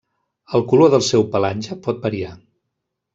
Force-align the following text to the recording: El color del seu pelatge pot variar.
El 0.59 0.63
color 0.71 0.89
del 0.93 1.05
seu 1.09 1.25
pelatge 1.35 1.77
pot 1.89 2.01
variar. 2.07 2.33